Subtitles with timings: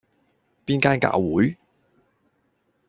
[0.65, 1.57] 邊間教會?